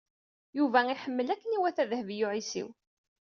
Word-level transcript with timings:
Yuba 0.57 0.79
iḥemmel 0.93 1.27
akken 1.33 1.55
iwata 1.57 1.83
Dehbiya 1.91 2.25
u 2.27 2.29
Ɛisiw. 2.35 2.69